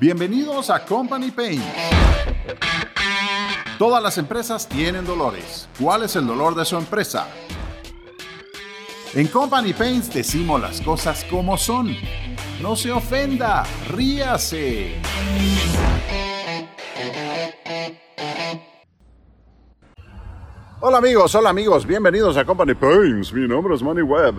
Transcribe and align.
Bienvenidos 0.00 0.70
a 0.70 0.82
Company 0.82 1.30
Pain. 1.30 1.62
Todas 3.78 4.02
las 4.02 4.16
empresas 4.16 4.66
tienen 4.66 5.04
dolores. 5.04 5.68
¿Cuál 5.78 6.04
es 6.04 6.16
el 6.16 6.26
dolor 6.26 6.54
de 6.54 6.64
su 6.64 6.78
empresa? 6.78 7.28
En 9.12 9.26
Company 9.26 9.74
Paints 9.74 10.10
decimos 10.10 10.58
las 10.58 10.80
cosas 10.80 11.22
como 11.24 11.58
son. 11.58 11.94
No 12.62 12.76
se 12.76 12.90
ofenda, 12.90 13.64
ríase. 13.88 14.94
Hola 20.90 20.98
amigos, 20.98 21.32
hola 21.36 21.50
amigos, 21.50 21.86
bienvenidos 21.86 22.36
a 22.36 22.44
Company 22.44 22.74
Pains. 22.74 23.32
Mi 23.32 23.46
nombre 23.46 23.76
es 23.76 23.80
Money 23.80 24.02
Web. 24.02 24.34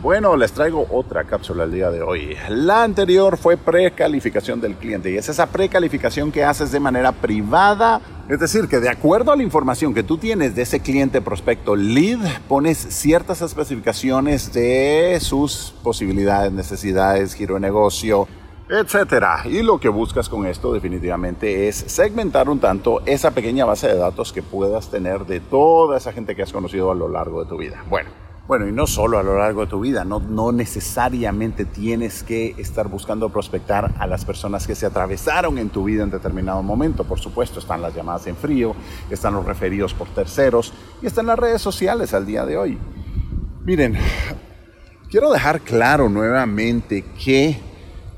Bueno, 0.00 0.36
les 0.36 0.52
traigo 0.52 0.86
otra 0.88 1.24
cápsula 1.24 1.64
el 1.64 1.72
día 1.72 1.90
de 1.90 2.00
hoy. 2.00 2.36
La 2.48 2.84
anterior 2.84 3.36
fue 3.36 3.56
precalificación 3.56 4.60
del 4.60 4.76
cliente 4.76 5.10
y 5.10 5.16
es 5.16 5.28
esa 5.28 5.46
precalificación 5.46 6.30
que 6.30 6.44
haces 6.44 6.70
de 6.70 6.78
manera 6.78 7.10
privada. 7.10 8.00
Es 8.28 8.38
decir, 8.38 8.68
que 8.68 8.78
de 8.78 8.88
acuerdo 8.88 9.32
a 9.32 9.36
la 9.36 9.42
información 9.42 9.94
que 9.94 10.04
tú 10.04 10.16
tienes 10.16 10.54
de 10.54 10.62
ese 10.62 10.78
cliente 10.78 11.20
prospecto 11.20 11.74
lead, 11.74 12.20
pones 12.46 12.78
ciertas 12.78 13.42
especificaciones 13.42 14.52
de 14.52 15.18
sus 15.20 15.74
posibilidades, 15.82 16.52
necesidades, 16.52 17.34
giro 17.34 17.54
de 17.54 17.60
negocio, 17.62 18.28
etcétera. 18.68 19.42
Y 19.44 19.62
lo 19.62 19.78
que 19.78 19.88
buscas 19.88 20.28
con 20.28 20.46
esto 20.46 20.72
definitivamente 20.72 21.68
es 21.68 21.76
segmentar 21.76 22.48
un 22.48 22.58
tanto 22.58 23.02
esa 23.06 23.30
pequeña 23.30 23.64
base 23.64 23.88
de 23.88 23.96
datos 23.96 24.32
que 24.32 24.42
puedas 24.42 24.90
tener 24.90 25.26
de 25.26 25.40
toda 25.40 25.96
esa 25.96 26.12
gente 26.12 26.34
que 26.34 26.42
has 26.42 26.52
conocido 26.52 26.90
a 26.90 26.94
lo 26.94 27.08
largo 27.08 27.42
de 27.42 27.48
tu 27.48 27.56
vida. 27.56 27.84
Bueno, 27.88 28.10
bueno, 28.48 28.68
y 28.68 28.72
no 28.72 28.86
solo 28.86 29.18
a 29.18 29.22
lo 29.22 29.38
largo 29.38 29.62
de 29.62 29.66
tu 29.66 29.80
vida, 29.80 30.04
no, 30.04 30.20
no 30.20 30.52
necesariamente 30.52 31.64
tienes 31.64 32.22
que 32.22 32.54
estar 32.58 32.88
buscando 32.88 33.28
prospectar 33.28 33.94
a 33.98 34.06
las 34.06 34.24
personas 34.24 34.66
que 34.66 34.74
se 34.74 34.86
atravesaron 34.86 35.58
en 35.58 35.68
tu 35.68 35.84
vida 35.84 36.04
en 36.04 36.10
determinado 36.10 36.62
momento. 36.62 37.04
Por 37.04 37.18
supuesto, 37.18 37.58
están 37.58 37.82
las 37.82 37.94
llamadas 37.94 38.26
en 38.28 38.36
frío, 38.36 38.74
están 39.10 39.34
los 39.34 39.44
referidos 39.44 39.94
por 39.94 40.08
terceros 40.08 40.72
y 41.02 41.06
están 41.06 41.26
las 41.26 41.38
redes 41.38 41.60
sociales 41.60 42.14
al 42.14 42.26
día 42.26 42.44
de 42.46 42.56
hoy. 42.56 42.78
Miren, 43.64 43.96
quiero 45.10 45.32
dejar 45.32 45.60
claro 45.62 46.08
nuevamente 46.08 47.04
que 47.24 47.60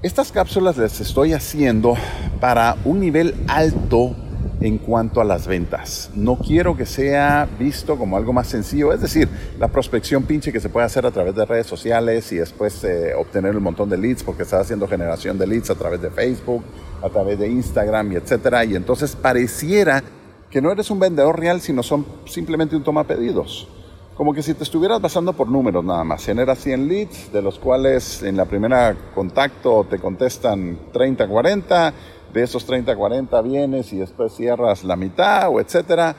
estas 0.00 0.30
cápsulas 0.30 0.76
las 0.76 1.00
estoy 1.00 1.32
haciendo 1.32 1.96
para 2.40 2.76
un 2.84 3.00
nivel 3.00 3.34
alto 3.48 4.14
en 4.60 4.78
cuanto 4.78 5.20
a 5.20 5.24
las 5.24 5.48
ventas. 5.48 6.10
No 6.14 6.36
quiero 6.36 6.76
que 6.76 6.86
sea 6.86 7.48
visto 7.58 7.96
como 7.96 8.16
algo 8.16 8.32
más 8.32 8.46
sencillo, 8.46 8.92
es 8.92 9.00
decir, 9.00 9.28
la 9.58 9.66
prospección 9.68 10.22
pinche 10.22 10.52
que 10.52 10.60
se 10.60 10.68
puede 10.68 10.86
hacer 10.86 11.04
a 11.04 11.10
través 11.10 11.34
de 11.34 11.44
redes 11.44 11.66
sociales 11.66 12.30
y 12.30 12.36
después 12.36 12.82
eh, 12.84 13.12
obtener 13.14 13.56
un 13.56 13.62
montón 13.62 13.88
de 13.88 13.98
leads 13.98 14.22
porque 14.22 14.44
estás 14.44 14.62
haciendo 14.62 14.86
generación 14.86 15.36
de 15.36 15.48
leads 15.48 15.70
a 15.70 15.74
través 15.74 16.00
de 16.00 16.10
Facebook, 16.10 16.62
a 17.02 17.08
través 17.08 17.38
de 17.38 17.48
Instagram 17.48 18.12
y 18.12 18.16
etcétera. 18.16 18.64
Y 18.64 18.76
entonces 18.76 19.16
pareciera 19.16 20.02
que 20.48 20.62
no 20.62 20.70
eres 20.70 20.90
un 20.90 21.00
vendedor 21.00 21.38
real, 21.38 21.60
sino 21.60 21.82
son 21.82 22.06
simplemente 22.24 22.76
un 22.76 22.84
toma 22.84 23.04
pedidos 23.04 23.68
como 24.18 24.34
que 24.34 24.42
si 24.42 24.52
te 24.52 24.64
estuvieras 24.64 25.00
basando 25.00 25.32
por 25.32 25.48
números 25.48 25.84
nada 25.84 26.02
más. 26.02 26.24
Generas 26.24 26.58
100 26.58 26.88
leads, 26.88 27.32
de 27.32 27.40
los 27.40 27.56
cuales 27.60 28.20
en 28.24 28.36
la 28.36 28.46
primera 28.46 28.96
contacto 29.14 29.86
te 29.88 30.00
contestan 30.00 30.76
30, 30.92 31.28
40, 31.28 31.94
de 32.34 32.42
esos 32.42 32.66
30, 32.66 32.96
40 32.96 33.40
vienes 33.42 33.92
y 33.92 33.98
después 33.98 34.34
cierras 34.34 34.82
la 34.82 34.96
mitad 34.96 35.48
o 35.50 35.60
etcétera. 35.60 36.16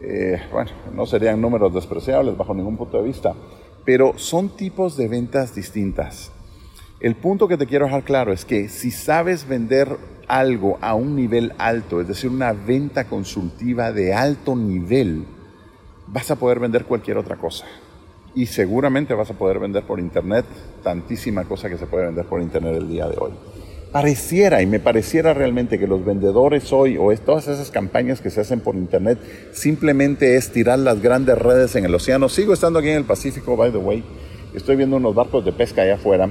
Eh, 0.00 0.42
bueno, 0.50 0.72
no 0.92 1.06
serían 1.06 1.40
números 1.40 1.72
despreciables 1.72 2.36
bajo 2.36 2.52
ningún 2.54 2.76
punto 2.76 2.96
de 2.96 3.04
vista, 3.04 3.34
pero 3.84 4.14
son 4.16 4.48
tipos 4.48 4.96
de 4.96 5.06
ventas 5.06 5.54
distintas. 5.54 6.32
El 6.98 7.14
punto 7.14 7.46
que 7.46 7.56
te 7.56 7.66
quiero 7.66 7.84
dejar 7.84 8.02
claro 8.02 8.32
es 8.32 8.44
que 8.44 8.68
si 8.68 8.90
sabes 8.90 9.46
vender 9.46 9.96
algo 10.26 10.76
a 10.80 10.96
un 10.96 11.14
nivel 11.14 11.52
alto, 11.58 12.00
es 12.00 12.08
decir, 12.08 12.30
una 12.30 12.52
venta 12.52 13.04
consultiva 13.04 13.92
de 13.92 14.12
alto 14.12 14.56
nivel, 14.56 15.24
vas 16.12 16.30
a 16.30 16.36
poder 16.36 16.58
vender 16.58 16.84
cualquier 16.84 17.18
otra 17.18 17.36
cosa. 17.36 17.66
Y 18.34 18.46
seguramente 18.46 19.14
vas 19.14 19.30
a 19.30 19.34
poder 19.34 19.58
vender 19.58 19.84
por 19.84 19.98
internet 19.98 20.44
tantísima 20.82 21.44
cosa 21.44 21.68
que 21.68 21.78
se 21.78 21.86
puede 21.86 22.06
vender 22.06 22.26
por 22.26 22.40
internet 22.40 22.76
el 22.76 22.88
día 22.88 23.08
de 23.08 23.16
hoy. 23.18 23.32
Pareciera 23.92 24.60
y 24.60 24.66
me 24.66 24.80
pareciera 24.80 25.32
realmente 25.32 25.78
que 25.78 25.86
los 25.86 26.04
vendedores 26.04 26.72
hoy 26.74 26.98
o 26.98 27.10
todas 27.16 27.48
esas 27.48 27.70
campañas 27.70 28.20
que 28.20 28.28
se 28.28 28.42
hacen 28.42 28.60
por 28.60 28.74
internet 28.74 29.18
simplemente 29.52 30.36
es 30.36 30.52
tirar 30.52 30.78
las 30.78 31.00
grandes 31.00 31.38
redes 31.38 31.74
en 31.74 31.86
el 31.86 31.94
océano. 31.94 32.28
Sigo 32.28 32.52
estando 32.52 32.78
aquí 32.78 32.90
en 32.90 32.98
el 32.98 33.04
Pacífico, 33.04 33.56
by 33.56 33.72
the 33.72 33.78
way. 33.78 34.04
Estoy 34.54 34.76
viendo 34.76 34.96
unos 34.96 35.14
barcos 35.14 35.44
de 35.44 35.52
pesca 35.52 35.82
allá 35.82 35.94
afuera. 35.94 36.28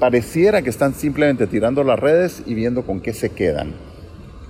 Pareciera 0.00 0.62
que 0.62 0.70
están 0.70 0.94
simplemente 0.94 1.46
tirando 1.46 1.84
las 1.84 1.98
redes 1.98 2.42
y 2.44 2.54
viendo 2.54 2.82
con 2.82 3.00
qué 3.00 3.14
se 3.14 3.30
quedan. 3.30 3.74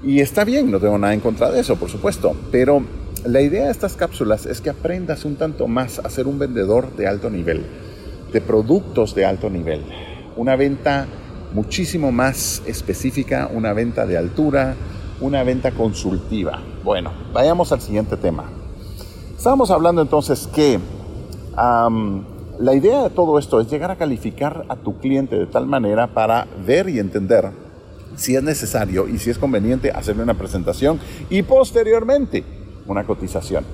Y 0.02 0.20
está 0.20 0.44
bien, 0.44 0.70
no 0.70 0.80
tengo 0.80 0.98
nada 0.98 1.12
en 1.12 1.20
contra 1.20 1.50
de 1.50 1.60
eso, 1.60 1.76
por 1.76 1.90
supuesto, 1.90 2.34
pero 2.50 2.82
la 3.26 3.40
idea 3.40 3.64
de 3.64 3.70
estas 3.70 3.96
cápsulas 3.96 4.46
es 4.46 4.60
que 4.60 4.70
aprendas 4.70 5.24
un 5.24 5.36
tanto 5.36 5.66
más 5.66 5.98
a 5.98 6.08
ser 6.08 6.26
un 6.26 6.38
vendedor 6.38 6.94
de 6.96 7.08
alto 7.08 7.28
nivel, 7.28 7.66
de 8.32 8.40
productos 8.40 9.14
de 9.14 9.24
alto 9.24 9.50
nivel. 9.50 9.82
Una 10.36 10.54
venta 10.54 11.06
muchísimo 11.52 12.12
más 12.12 12.62
específica, 12.66 13.50
una 13.52 13.72
venta 13.72 14.06
de 14.06 14.16
altura, 14.16 14.76
una 15.20 15.42
venta 15.42 15.72
consultiva. 15.72 16.60
Bueno, 16.84 17.12
vayamos 17.32 17.72
al 17.72 17.80
siguiente 17.80 18.16
tema. 18.16 18.44
Estábamos 19.36 19.70
hablando 19.70 20.02
entonces 20.02 20.48
que 20.54 20.78
la 21.56 22.74
idea 22.74 23.02
de 23.04 23.10
todo 23.10 23.38
esto 23.38 23.60
es 23.60 23.68
llegar 23.70 23.90
a 23.90 23.96
calificar 23.96 24.66
a 24.68 24.76
tu 24.76 24.98
cliente 24.98 25.36
de 25.36 25.46
tal 25.46 25.66
manera 25.66 26.06
para 26.08 26.46
ver 26.64 26.88
y 26.88 26.98
entender 26.98 27.50
si 28.14 28.36
es 28.36 28.42
necesario 28.42 29.08
y 29.08 29.18
si 29.18 29.30
es 29.30 29.38
conveniente 29.38 29.90
hacerle 29.90 30.22
una 30.22 30.34
presentación 30.34 31.00
y 31.28 31.42
posteriormente 31.42 32.65
una 32.86 33.04
cotización. 33.04 33.64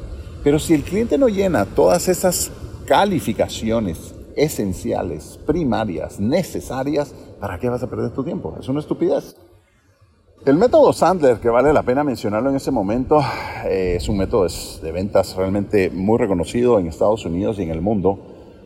Pero 0.43 0.59
si 0.59 0.75
el 0.75 0.83
cliente 0.83 1.19
no 1.19 1.29
llena 1.29 1.65
todas 1.65 2.09
esas 2.09 2.51
calificaciones 2.87 4.15
esenciales, 4.37 5.39
primarias, 5.47 6.19
necesarias, 6.19 7.15
¿para 7.41 7.59
qué 7.59 7.69
vas 7.69 7.83
a 7.83 7.91
perder 7.91 8.11
tu 8.11 8.25
tiempo? 8.25 8.57
Es 8.59 8.69
una 8.69 8.81
estupidez. 8.81 9.37
El 10.45 10.57
método 10.57 10.93
Sandler, 10.93 11.39
que 11.39 11.49
vale 11.49 11.73
la 11.73 11.85
pena 11.85 12.03
mencionarlo 12.03 12.51
en 12.51 12.57
ese 12.57 12.73
momento, 12.73 13.21
eh, 13.65 13.95
es 13.97 14.09
un 14.09 14.19
método 14.19 14.49
de 14.83 14.91
ventas 14.91 15.37
realmente 15.37 15.89
muy 15.91 16.19
reconocido 16.19 16.81
en 16.81 16.89
Estados 16.89 17.25
Unidos 17.25 17.61
y 17.61 17.63
en 17.63 17.71
el 17.71 17.81
mundo. 17.81 18.19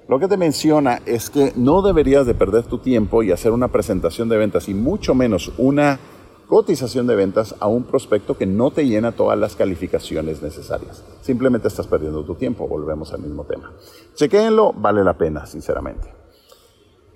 Lo 0.09 0.19
que 0.19 0.29
te 0.29 0.39
menciona 0.39 1.03
es 1.05 1.29
que 1.29 1.53
no 1.55 1.83
deberías 1.83 2.27
de 2.27 2.33
perder 2.33 2.65
tu 2.65 2.79
tiempo 2.79 3.23
y 3.23 3.31
hacer 3.31 3.53
una 3.53 3.69
presentación 3.69 4.31
de 4.31 4.39
ventas 4.39 4.71
y 4.71 4.75
mucho 4.75 5.15
menos 5.15 5.53
una 5.59 5.99
cotización 6.47 7.07
de 7.07 7.17
ventas 7.17 7.55
a 7.61 7.67
un 7.67 7.85
prospecto 7.85 8.37
que 8.37 8.47
no 8.47 8.71
te 8.71 8.87
llena 8.87 9.13
todas 9.13 9.39
las 9.39 9.57
calificaciones 9.57 10.43
necesarias. 10.43 11.03
Simplemente 11.21 11.69
estás 11.69 11.87
perdiendo 11.87 12.25
tu 12.25 12.35
tiempo, 12.35 12.69
volvemos 12.69 13.13
al 13.13 13.21
mismo 13.21 13.45
tema. 13.45 13.73
Chequéenlo, 14.15 14.73
vale 14.73 15.03
la 15.03 15.19
pena, 15.19 15.47
sinceramente. 15.47 16.17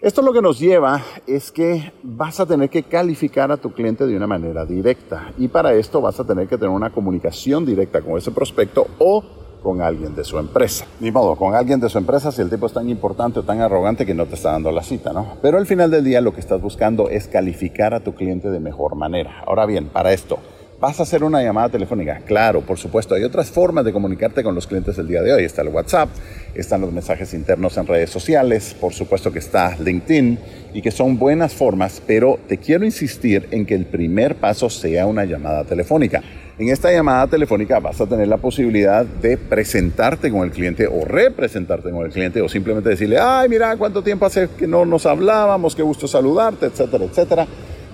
Esto 0.00 0.22
lo 0.22 0.32
que 0.32 0.40
nos 0.40 0.58
lleva 0.58 1.02
es 1.26 1.52
que 1.52 1.92
vas 2.02 2.40
a 2.40 2.46
tener 2.46 2.70
que 2.70 2.84
calificar 2.84 3.52
a 3.52 3.58
tu 3.58 3.72
cliente 3.72 4.06
de 4.06 4.16
una 4.16 4.26
manera 4.26 4.64
directa 4.64 5.34
y 5.36 5.48
para 5.48 5.74
esto 5.74 6.00
vas 6.00 6.18
a 6.18 6.24
tener 6.24 6.48
que 6.48 6.56
tener 6.56 6.70
una 6.70 6.90
comunicación 6.90 7.66
directa 7.66 8.00
con 8.00 8.16
ese 8.16 8.30
prospecto 8.30 8.86
o 8.98 9.22
con 9.62 9.82
alguien 9.82 10.14
de 10.14 10.24
su 10.24 10.38
empresa. 10.38 10.86
Ni 11.00 11.10
modo, 11.10 11.36
con 11.36 11.54
alguien 11.54 11.80
de 11.80 11.88
su 11.88 11.98
empresa 11.98 12.32
si 12.32 12.42
el 12.42 12.50
tipo 12.50 12.66
es 12.66 12.72
tan 12.72 12.88
importante 12.88 13.40
o 13.40 13.42
tan 13.42 13.60
arrogante 13.60 14.06
que 14.06 14.14
no 14.14 14.26
te 14.26 14.34
está 14.34 14.52
dando 14.52 14.72
la 14.72 14.82
cita, 14.82 15.12
¿no? 15.12 15.36
Pero 15.42 15.58
al 15.58 15.66
final 15.66 15.90
del 15.90 16.04
día 16.04 16.20
lo 16.20 16.32
que 16.32 16.40
estás 16.40 16.60
buscando 16.60 17.08
es 17.08 17.28
calificar 17.28 17.94
a 17.94 18.00
tu 18.00 18.14
cliente 18.14 18.50
de 18.50 18.60
mejor 18.60 18.94
manera. 18.94 19.42
Ahora 19.46 19.66
bien, 19.66 19.86
para 19.86 20.12
esto, 20.12 20.38
¿vas 20.80 20.98
a 20.98 21.02
hacer 21.02 21.22
una 21.22 21.42
llamada 21.42 21.68
telefónica? 21.68 22.20
Claro, 22.24 22.62
por 22.62 22.78
supuesto, 22.78 23.14
hay 23.14 23.22
otras 23.22 23.50
formas 23.50 23.84
de 23.84 23.92
comunicarte 23.92 24.42
con 24.42 24.54
los 24.54 24.66
clientes 24.66 24.96
el 24.98 25.06
día 25.06 25.22
de 25.22 25.32
hoy. 25.32 25.44
Está 25.44 25.62
el 25.62 25.68
WhatsApp, 25.68 26.08
están 26.54 26.80
los 26.80 26.92
mensajes 26.92 27.34
internos 27.34 27.76
en 27.76 27.86
redes 27.86 28.10
sociales, 28.10 28.74
por 28.80 28.92
supuesto 28.92 29.32
que 29.32 29.38
está 29.38 29.76
LinkedIn 29.78 30.38
y 30.72 30.82
que 30.82 30.90
son 30.90 31.18
buenas 31.18 31.54
formas, 31.54 32.02
pero 32.06 32.38
te 32.48 32.58
quiero 32.58 32.84
insistir 32.84 33.48
en 33.50 33.66
que 33.66 33.74
el 33.74 33.86
primer 33.86 34.36
paso 34.36 34.70
sea 34.70 35.06
una 35.06 35.24
llamada 35.24 35.64
telefónica. 35.64 36.22
En 36.60 36.68
esta 36.68 36.92
llamada 36.92 37.26
telefónica 37.26 37.80
vas 37.80 37.98
a 38.02 38.06
tener 38.06 38.28
la 38.28 38.36
posibilidad 38.36 39.02
de 39.02 39.38
presentarte 39.38 40.30
con 40.30 40.42
el 40.42 40.50
cliente 40.50 40.86
o 40.86 41.06
representarte 41.06 41.90
con 41.90 42.04
el 42.04 42.12
cliente 42.12 42.42
o 42.42 42.50
simplemente 42.50 42.90
decirle, 42.90 43.18
ay, 43.18 43.48
mira, 43.48 43.74
cuánto 43.78 44.02
tiempo 44.02 44.26
hace 44.26 44.50
que 44.58 44.66
no 44.66 44.84
nos 44.84 45.06
hablábamos, 45.06 45.74
qué 45.74 45.82
gusto 45.82 46.06
saludarte, 46.06 46.66
etcétera, 46.66 47.04
etcétera. 47.06 47.46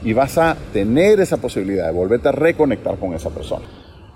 Y 0.02 0.12
vas 0.14 0.36
a 0.36 0.56
tener 0.72 1.20
esa 1.20 1.36
posibilidad 1.36 1.86
de 1.86 1.92
volverte 1.92 2.28
a 2.28 2.32
reconectar 2.32 2.98
con 2.98 3.14
esa 3.14 3.30
persona. 3.30 3.64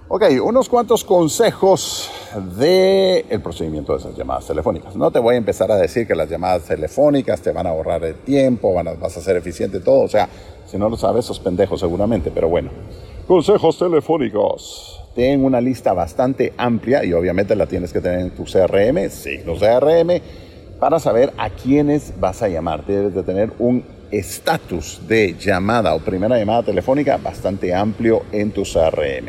Ok, 0.08 0.25
unos 0.43 0.69
cuantos 0.69 1.05
consejos 1.05 2.11
del 2.58 3.26
el 3.31 3.41
procedimiento 3.41 3.93
de 3.93 4.00
esas 4.00 4.17
llamadas 4.17 4.49
telefónicas. 4.49 4.96
No 4.96 5.12
te 5.12 5.20
voy 5.20 5.37
a 5.37 5.38
empezar 5.38 5.70
a 5.70 5.76
decir 5.76 6.08
que 6.08 6.17
las 6.17 6.29
llamadas 6.29 6.64
telefónicas 6.64 7.41
te 7.41 7.53
van 7.53 7.69
a 7.69 7.70
ahorrar 7.70 8.03
el 8.03 8.17
tiempo, 8.17 8.75
van 8.75 8.88
a, 8.88 8.94
vas 8.94 9.17
a 9.17 9.20
ser 9.20 9.37
eficiente 9.37 9.79
todo. 9.79 10.00
O 10.00 10.08
sea, 10.08 10.29
si 10.67 10.76
no 10.76 10.88
lo 10.88 10.96
sabes, 10.96 11.25
sos 11.25 11.38
pendejo 11.38 11.79
seguramente, 11.79 12.32
pero 12.35 12.49
bueno. 12.49 12.70
Consejos 13.31 13.79
telefónicos. 13.79 15.00
Ten 15.15 15.44
una 15.44 15.61
lista 15.61 15.93
bastante 15.93 16.53
amplia 16.56 17.05
y 17.05 17.12
obviamente 17.12 17.55
la 17.55 17.67
tienes 17.67 17.93
que 17.93 18.00
tener 18.00 18.19
en 18.19 18.31
tu 18.31 18.43
CRM, 18.43 19.09
signo 19.09 19.55
CRM, 19.55 20.21
para 20.81 20.99
saber 20.99 21.32
a 21.38 21.49
quiénes 21.50 22.12
vas 22.19 22.43
a 22.43 22.49
llamar. 22.49 22.85
Debes 22.85 23.15
de 23.15 23.23
tener 23.23 23.53
un 23.61 23.85
estatus 24.11 25.03
de 25.06 25.37
llamada 25.38 25.94
o 25.94 26.00
primera 26.00 26.37
llamada 26.37 26.65
telefónica 26.65 27.19
bastante 27.19 27.73
amplio 27.73 28.25
en 28.32 28.50
tu 28.50 28.65
CRM. 28.65 29.29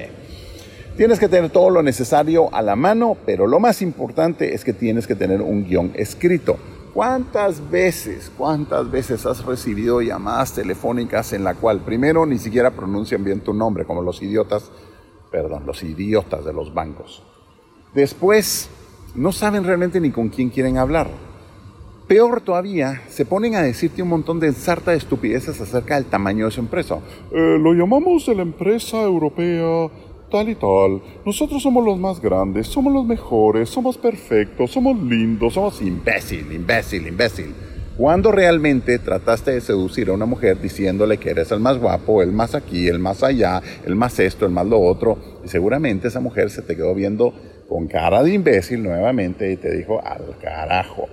Tienes 0.97 1.19
que 1.19 1.29
tener 1.29 1.51
todo 1.51 1.69
lo 1.69 1.83
necesario 1.83 2.51
a 2.55 2.63
la 2.63 2.75
mano, 2.75 3.15
pero 3.23 3.45
lo 3.45 3.59
más 3.59 3.83
importante 3.83 4.55
es 4.55 4.63
que 4.63 4.73
tienes 4.73 5.05
que 5.05 5.13
tener 5.13 5.43
un 5.43 5.63
guion 5.63 5.91
escrito. 5.93 6.57
¿Cuántas 6.93 7.71
veces, 7.71 8.29
cuántas 8.37 8.91
veces 8.91 9.25
has 9.25 9.45
recibido 9.45 10.01
llamadas 10.01 10.53
telefónicas 10.53 11.31
en 11.31 11.45
la 11.45 11.55
cual 11.55 11.79
primero 11.79 12.25
ni 12.25 12.37
siquiera 12.37 12.71
pronuncian 12.71 13.23
bien 13.23 13.39
tu 13.39 13.53
nombre, 13.53 13.85
como 13.85 14.01
los 14.01 14.21
idiotas, 14.21 14.69
perdón, 15.31 15.65
los 15.65 15.83
idiotas 15.83 16.43
de 16.43 16.51
los 16.51 16.73
bancos? 16.73 17.23
Después, 17.93 18.69
no 19.15 19.31
saben 19.31 19.63
realmente 19.63 20.01
ni 20.01 20.11
con 20.11 20.27
quién 20.27 20.49
quieren 20.49 20.77
hablar. 20.77 21.07
Peor 22.07 22.41
todavía, 22.41 23.03
se 23.07 23.23
ponen 23.23 23.55
a 23.55 23.61
decirte 23.61 24.03
un 24.03 24.09
montón 24.09 24.41
de 24.41 24.51
sarta 24.51 24.91
de 24.91 24.97
estupideces 24.97 25.61
acerca 25.61 25.95
del 25.95 26.05
tamaño 26.05 26.45
de 26.45 26.51
su 26.51 26.59
empresa. 26.59 26.95
Eh, 27.31 27.57
lo 27.57 27.71
llamamos 27.73 28.25
de 28.25 28.35
la 28.35 28.41
empresa 28.41 29.01
europea 29.01 29.87
tal 30.31 30.49
y 30.49 30.55
tal. 30.55 31.01
Nosotros 31.25 31.61
somos 31.61 31.85
los 31.85 31.99
más 31.99 32.19
grandes, 32.19 32.65
somos 32.67 32.91
los 32.91 33.05
mejores, 33.05 33.69
somos 33.69 33.97
perfectos, 33.97 34.71
somos 34.71 34.97
lindos, 34.97 35.53
somos 35.53 35.81
imbécil, 35.81 36.51
imbécil, 36.51 37.05
imbécil. 37.05 37.53
Cuando 37.97 38.31
realmente 38.31 38.97
trataste 38.97 39.51
de 39.51 39.61
seducir 39.61 40.09
a 40.09 40.13
una 40.13 40.25
mujer 40.25 40.59
diciéndole 40.59 41.17
que 41.17 41.29
eres 41.29 41.51
el 41.51 41.59
más 41.59 41.77
guapo, 41.77 42.23
el 42.23 42.31
más 42.31 42.55
aquí, 42.55 42.87
el 42.87 42.97
más 42.97 43.21
allá, 43.21 43.61
el 43.85 43.95
más 43.95 44.17
esto, 44.19 44.45
el 44.45 44.51
más 44.51 44.65
lo 44.65 44.79
otro, 44.79 45.19
y 45.45 45.49
seguramente 45.49 46.07
esa 46.07 46.19
mujer 46.19 46.49
se 46.49 46.63
te 46.63 46.75
quedó 46.75 46.95
viendo 46.95 47.33
con 47.67 47.87
cara 47.87 48.23
de 48.23 48.33
imbécil 48.33 48.81
nuevamente 48.81 49.51
y 49.51 49.57
te 49.57 49.75
dijo 49.75 50.01
al 50.03 50.37
carajo. 50.41 51.07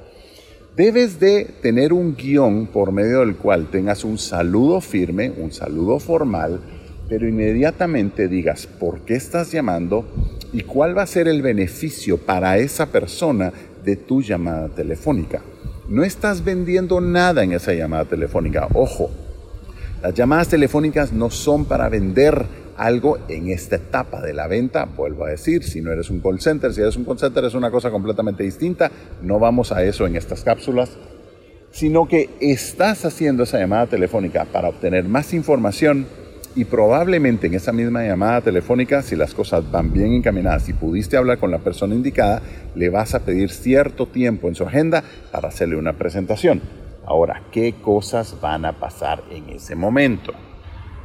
Debes 0.76 1.18
de 1.18 1.44
tener 1.60 1.92
un 1.92 2.14
guion 2.14 2.68
por 2.68 2.92
medio 2.92 3.20
del 3.20 3.34
cual 3.34 3.66
tengas 3.66 4.04
un 4.04 4.16
saludo 4.16 4.80
firme, 4.80 5.32
un 5.36 5.50
saludo 5.50 5.98
formal, 5.98 6.60
pero 7.08 7.26
inmediatamente 7.26 8.28
digas 8.28 8.66
por 8.66 9.00
qué 9.00 9.14
estás 9.14 9.50
llamando 9.50 10.04
y 10.52 10.62
cuál 10.62 10.96
va 10.96 11.02
a 11.02 11.06
ser 11.06 11.26
el 11.28 11.42
beneficio 11.42 12.18
para 12.18 12.58
esa 12.58 12.86
persona 12.86 13.52
de 13.84 13.96
tu 13.96 14.22
llamada 14.22 14.68
telefónica. 14.68 15.40
No 15.88 16.04
estás 16.04 16.44
vendiendo 16.44 17.00
nada 17.00 17.42
en 17.42 17.52
esa 17.52 17.72
llamada 17.72 18.04
telefónica. 18.04 18.68
Ojo, 18.74 19.10
las 20.02 20.14
llamadas 20.14 20.48
telefónicas 20.48 21.12
no 21.12 21.30
son 21.30 21.64
para 21.64 21.88
vender 21.88 22.44
algo 22.76 23.18
en 23.28 23.48
esta 23.48 23.76
etapa 23.76 24.20
de 24.20 24.34
la 24.34 24.46
venta. 24.46 24.84
Vuelvo 24.84 25.24
a 25.24 25.30
decir, 25.30 25.64
si 25.64 25.80
no 25.80 25.90
eres 25.90 26.10
un 26.10 26.20
call 26.20 26.40
center, 26.40 26.72
si 26.74 26.82
eres 26.82 26.96
un 26.96 27.04
call 27.04 27.18
center 27.18 27.44
es 27.44 27.54
una 27.54 27.70
cosa 27.70 27.90
completamente 27.90 28.42
distinta. 28.42 28.90
No 29.22 29.38
vamos 29.38 29.72
a 29.72 29.82
eso 29.82 30.06
en 30.06 30.14
estas 30.14 30.44
cápsulas, 30.44 30.90
sino 31.70 32.06
que 32.06 32.28
estás 32.40 33.06
haciendo 33.06 33.44
esa 33.44 33.58
llamada 33.58 33.86
telefónica 33.86 34.44
para 34.44 34.68
obtener 34.68 35.04
más 35.04 35.32
información 35.32 36.06
y 36.54 36.64
probablemente 36.64 37.46
en 37.46 37.54
esa 37.54 37.72
misma 37.72 38.04
llamada 38.04 38.40
telefónica, 38.40 39.02
si 39.02 39.16
las 39.16 39.34
cosas 39.34 39.70
van 39.70 39.92
bien 39.92 40.12
encaminadas 40.12 40.68
y 40.68 40.72
pudiste 40.72 41.16
hablar 41.16 41.38
con 41.38 41.50
la 41.50 41.58
persona 41.58 41.94
indicada, 41.94 42.42
le 42.74 42.88
vas 42.90 43.14
a 43.14 43.20
pedir 43.20 43.50
cierto 43.50 44.06
tiempo 44.06 44.48
en 44.48 44.54
su 44.54 44.64
agenda 44.64 45.02
para 45.30 45.48
hacerle 45.48 45.76
una 45.76 45.92
presentación. 45.92 46.60
Ahora, 47.06 47.42
¿qué 47.50 47.74
cosas 47.80 48.36
van 48.40 48.64
a 48.64 48.72
pasar 48.72 49.22
en 49.30 49.48
ese 49.48 49.74
momento? 49.74 50.32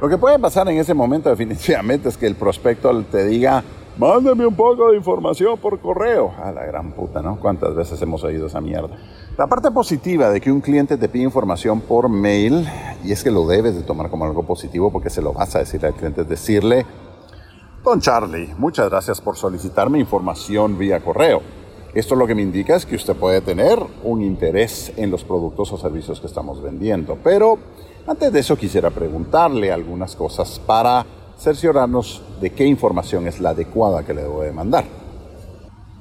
Lo 0.00 0.08
que 0.08 0.18
puede 0.18 0.38
pasar 0.38 0.68
en 0.68 0.76
ese 0.76 0.92
momento 0.92 1.30
definitivamente 1.30 2.08
es 2.08 2.16
que 2.16 2.26
el 2.26 2.34
prospecto 2.34 3.02
te 3.04 3.24
diga, 3.24 3.62
mándame 3.96 4.46
un 4.46 4.54
poco 4.54 4.90
de 4.90 4.96
información 4.96 5.58
por 5.58 5.78
correo. 5.80 6.32
A 6.42 6.52
la 6.52 6.64
gran 6.66 6.92
puta, 6.92 7.22
¿no? 7.22 7.38
¿Cuántas 7.38 7.74
veces 7.74 8.00
hemos 8.02 8.22
oído 8.24 8.48
esa 8.48 8.60
mierda? 8.60 8.96
La 9.38 9.46
parte 9.46 9.70
positiva 9.70 10.30
de 10.30 10.40
que 10.40 10.52
un 10.52 10.60
cliente 10.60 10.96
te 10.96 11.08
pide 11.08 11.24
información 11.24 11.80
por 11.80 12.08
mail, 12.08 12.68
y 13.04 13.12
es 13.12 13.22
que 13.22 13.30
lo 13.30 13.46
debes 13.46 13.74
de 13.74 13.82
tomar 13.82 14.10
como 14.10 14.24
algo 14.24 14.44
positivo 14.44 14.90
porque 14.90 15.10
se 15.10 15.22
lo 15.22 15.32
vas 15.32 15.54
a 15.54 15.60
decir 15.60 15.84
al 15.84 15.94
cliente, 15.94 16.22
es 16.22 16.28
decirle, 16.28 16.86
Don 17.84 18.00
Charlie, 18.00 18.54
muchas 18.56 18.88
gracias 18.88 19.20
por 19.20 19.36
solicitarme 19.36 19.98
información 19.98 20.78
vía 20.78 21.00
correo. 21.00 21.42
Esto 21.92 22.16
lo 22.16 22.26
que 22.26 22.34
me 22.34 22.40
indica 22.40 22.74
es 22.74 22.86
que 22.86 22.96
usted 22.96 23.14
puede 23.14 23.42
tener 23.42 23.78
un 24.02 24.22
interés 24.22 24.90
en 24.96 25.10
los 25.10 25.22
productos 25.22 25.70
o 25.70 25.76
servicios 25.76 26.18
que 26.18 26.26
estamos 26.26 26.62
vendiendo. 26.62 27.18
Pero 27.22 27.58
antes 28.06 28.32
de 28.32 28.40
eso 28.40 28.56
quisiera 28.56 28.90
preguntarle 28.90 29.70
algunas 29.70 30.16
cosas 30.16 30.58
para 30.58 31.04
cerciorarnos 31.38 32.22
de 32.40 32.50
qué 32.50 32.64
información 32.64 33.26
es 33.26 33.38
la 33.38 33.50
adecuada 33.50 34.02
que 34.02 34.14
le 34.14 34.22
debo 34.22 34.40
de 34.40 34.52
mandar. 34.52 35.03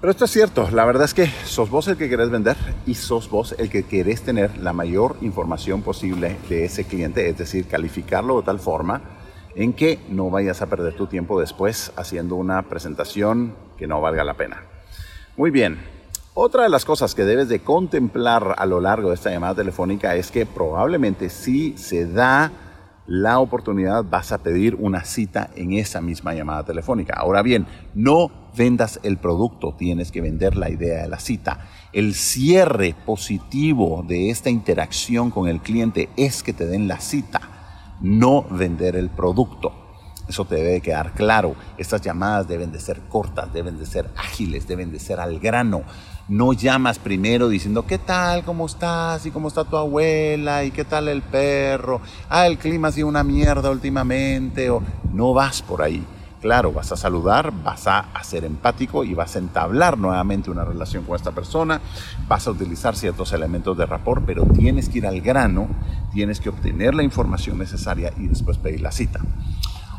Pero 0.03 0.11
esto 0.11 0.25
es 0.25 0.31
cierto, 0.31 0.69
la 0.69 0.83
verdad 0.83 1.05
es 1.05 1.13
que 1.13 1.27
sos 1.45 1.69
vos 1.69 1.87
el 1.87 1.95
que 1.95 2.09
querés 2.09 2.29
vender 2.29 2.57
y 2.85 2.95
sos 2.95 3.29
vos 3.29 3.55
el 3.57 3.69
que 3.69 3.83
querés 3.83 4.21
tener 4.21 4.57
la 4.57 4.73
mayor 4.73 5.15
información 5.21 5.81
posible 5.81 6.35
de 6.49 6.65
ese 6.65 6.83
cliente, 6.83 7.29
es 7.29 7.37
decir, 7.37 7.67
calificarlo 7.67 8.41
de 8.41 8.45
tal 8.45 8.59
forma 8.59 8.99
en 9.55 9.71
que 9.71 9.99
no 10.09 10.29
vayas 10.29 10.61
a 10.61 10.65
perder 10.65 10.97
tu 10.97 11.07
tiempo 11.07 11.39
después 11.39 11.93
haciendo 11.95 12.35
una 12.35 12.63
presentación 12.63 13.55
que 13.77 13.87
no 13.87 14.01
valga 14.01 14.25
la 14.25 14.33
pena. 14.33 14.63
Muy 15.37 15.51
bien, 15.51 15.79
otra 16.33 16.63
de 16.63 16.69
las 16.69 16.83
cosas 16.83 17.15
que 17.15 17.23
debes 17.23 17.47
de 17.47 17.59
contemplar 17.61 18.55
a 18.57 18.65
lo 18.65 18.81
largo 18.81 19.07
de 19.07 19.15
esta 19.15 19.31
llamada 19.31 19.55
telefónica 19.55 20.17
es 20.17 20.31
que 20.31 20.45
probablemente 20.45 21.29
si 21.29 21.77
se 21.77 22.07
da 22.07 22.51
la 23.05 23.39
oportunidad 23.39 24.05
vas 24.05 24.31
a 24.31 24.37
pedir 24.37 24.75
una 24.75 25.03
cita 25.03 25.49
en 25.55 25.73
esa 25.73 26.01
misma 26.01 26.33
llamada 26.33 26.63
telefónica. 26.63 27.13
Ahora 27.17 27.41
bien, 27.41 27.67
no 27.93 28.31
vendas 28.55 28.99
el 29.03 29.17
producto, 29.17 29.73
tienes 29.77 30.11
que 30.11 30.21
vender 30.21 30.55
la 30.55 30.69
idea 30.69 31.03
de 31.03 31.09
la 31.09 31.19
cita. 31.19 31.67
El 31.91 32.13
cierre 32.13 32.95
positivo 33.05 34.05
de 34.07 34.29
esta 34.29 34.49
interacción 34.49 35.31
con 35.31 35.47
el 35.47 35.59
cliente 35.59 36.09
es 36.15 36.43
que 36.43 36.53
te 36.53 36.65
den 36.65 36.87
la 36.87 36.99
cita, 36.99 37.41
no 38.01 38.43
vender 38.49 38.95
el 38.95 39.09
producto. 39.09 39.73
Eso 40.27 40.45
te 40.45 40.55
debe 40.55 40.79
quedar 40.79 41.13
claro. 41.13 41.55
Estas 41.77 42.01
llamadas 42.01 42.47
deben 42.47 42.71
de 42.71 42.79
ser 42.79 43.01
cortas, 43.09 43.51
deben 43.51 43.77
de 43.77 43.85
ser 43.85 44.09
ágiles, 44.15 44.67
deben 44.67 44.91
de 44.91 44.99
ser 44.99 45.19
al 45.19 45.39
grano. 45.39 45.83
No 46.29 46.53
llamas 46.53 46.99
primero 46.99 47.49
diciendo, 47.49 47.85
¿qué 47.85 47.97
tal? 47.97 48.45
¿Cómo 48.45 48.65
estás? 48.65 49.25
¿Y 49.25 49.31
cómo 49.31 49.49
está 49.49 49.65
tu 49.65 49.75
abuela? 49.75 50.63
¿Y 50.63 50.71
qué 50.71 50.85
tal 50.85 51.09
el 51.09 51.21
perro? 51.21 51.99
Ah, 52.29 52.47
el 52.47 52.57
clima 52.57 52.87
ha 52.87 52.91
sido 52.93 53.07
una 53.07 53.25
mierda 53.25 53.69
últimamente. 53.69 54.69
O 54.69 54.81
no 55.11 55.33
vas 55.33 55.61
por 55.61 55.81
ahí. 55.81 56.05
Claro, 56.39 56.71
vas 56.71 56.91
a 56.93 56.97
saludar, 56.97 57.53
vas 57.63 57.87
a 57.87 58.05
ser 58.23 58.45
empático 58.45 59.03
y 59.03 59.13
vas 59.13 59.35
a 59.35 59.39
entablar 59.39 59.97
nuevamente 59.97 60.51
una 60.51 60.65
relación 60.65 61.05
con 61.05 61.15
esta 61.15 61.31
persona, 61.31 61.79
vas 62.27 62.45
a 62.47 62.51
utilizar 62.51 62.97
ciertos 62.97 63.31
elementos 63.31 63.77
de 63.77 63.85
rapport, 63.85 64.23
pero 64.25 64.43
tienes 64.45 64.89
que 64.89 64.97
ir 64.97 65.07
al 65.07 65.21
grano, 65.21 65.69
tienes 66.11 66.41
que 66.41 66.49
obtener 66.49 66.95
la 66.95 67.03
información 67.03 67.57
necesaria 67.57 68.11
y 68.17 68.27
después 68.27 68.57
pedir 68.57 68.81
la 68.81 68.91
cita. 68.91 69.21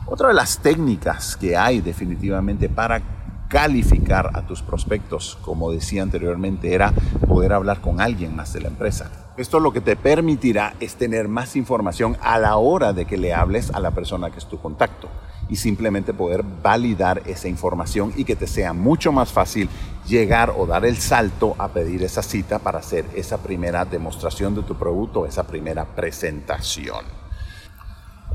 Otra 0.04 0.28
de 0.28 0.34
las 0.34 0.58
técnicas 0.58 1.38
que 1.38 1.56
hay 1.56 1.80
definitivamente 1.80 2.68
para 2.68 3.00
calificar 3.48 4.30
a 4.34 4.46
tus 4.46 4.62
prospectos, 4.62 5.38
como 5.42 5.70
decía 5.70 6.02
anteriormente, 6.02 6.74
era 6.74 6.92
poder 7.26 7.52
hablar 7.52 7.80
con 7.80 8.00
alguien 8.00 8.34
más 8.34 8.52
de 8.52 8.60
la 8.60 8.68
empresa. 8.68 9.10
Esto 9.36 9.58
lo 9.58 9.72
que 9.72 9.80
te 9.80 9.96
permitirá 9.96 10.74
es 10.78 10.94
tener 10.94 11.26
más 11.26 11.56
información 11.56 12.16
a 12.20 12.38
la 12.38 12.56
hora 12.56 12.92
de 12.92 13.04
que 13.04 13.16
le 13.16 13.34
hables 13.34 13.70
a 13.70 13.80
la 13.80 13.90
persona 13.90 14.30
que 14.30 14.38
es 14.38 14.46
tu 14.46 14.60
contacto 14.60 15.08
y 15.48 15.56
simplemente 15.56 16.14
poder 16.14 16.42
validar 16.42 17.22
esa 17.26 17.48
información 17.48 18.12
y 18.16 18.24
que 18.24 18.36
te 18.36 18.46
sea 18.46 18.72
mucho 18.72 19.12
más 19.12 19.32
fácil 19.32 19.68
llegar 20.06 20.52
o 20.56 20.66
dar 20.66 20.84
el 20.84 20.96
salto 20.98 21.54
a 21.58 21.68
pedir 21.68 22.02
esa 22.02 22.22
cita 22.22 22.58
para 22.60 22.78
hacer 22.78 23.04
esa 23.14 23.38
primera 23.38 23.84
demostración 23.84 24.54
de 24.54 24.62
tu 24.62 24.76
producto, 24.76 25.26
esa 25.26 25.46
primera 25.46 25.84
presentación. 25.84 27.23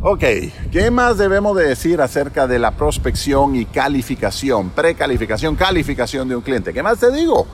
Ok, 0.02 0.24
¿qué 0.72 0.92
más 0.92 1.18
debemos 1.18 1.58
de 1.58 1.68
decir 1.68 2.00
acerca 2.00 2.48
de 2.48 2.58
la 2.58 2.72
prospección 2.72 3.58
y 3.58 3.66
calificación, 3.66 4.70
precalificación, 4.70 5.58
calificación 5.58 6.30
de 6.30 6.38
un 6.38 6.42
cliente? 6.42 6.74
¿Qué 6.74 6.82
más 6.82 7.00
te 7.00 7.12
digo? 7.12 7.46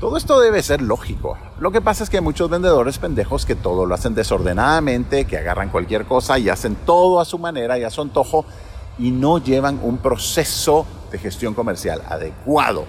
Todo 0.00 0.16
esto 0.16 0.40
debe 0.40 0.62
ser 0.62 0.80
lógico. 0.80 1.36
Lo 1.60 1.70
que 1.70 1.82
pasa 1.82 2.02
es 2.02 2.08
que 2.08 2.16
hay 2.16 2.22
muchos 2.22 2.48
vendedores 2.48 2.96
pendejos 2.98 3.44
que 3.44 3.56
todo 3.56 3.84
lo 3.84 3.94
hacen 3.94 4.14
desordenadamente, 4.14 5.26
que 5.26 5.36
agarran 5.36 5.68
cualquier 5.68 6.06
cosa 6.06 6.38
y 6.38 6.48
hacen 6.48 6.76
todo 6.76 7.20
a 7.20 7.26
su 7.26 7.38
manera 7.38 7.78
y 7.78 7.84
a 7.84 7.90
su 7.90 8.00
antojo 8.00 8.46
y 8.98 9.10
no 9.10 9.36
llevan 9.36 9.78
un 9.82 9.98
proceso 9.98 10.86
de 11.12 11.18
gestión 11.18 11.52
comercial 11.52 12.00
adecuado. 12.08 12.86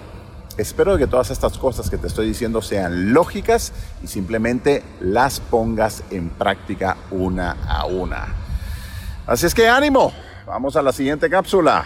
Espero 0.56 0.96
que 0.96 1.06
todas 1.06 1.30
estas 1.30 1.58
cosas 1.58 1.90
que 1.90 1.98
te 1.98 2.06
estoy 2.06 2.26
diciendo 2.26 2.62
sean 2.62 3.12
lógicas 3.12 3.74
y 4.02 4.06
simplemente 4.06 4.82
las 5.00 5.40
pongas 5.40 6.04
en 6.10 6.30
práctica 6.30 6.96
una 7.10 7.54
a 7.68 7.84
una. 7.84 8.47
Así 9.28 9.44
es 9.44 9.54
que 9.54 9.68
ánimo, 9.68 10.10
vamos 10.46 10.74
a 10.74 10.80
la 10.80 10.90
siguiente 10.90 11.28
cápsula. 11.28 11.84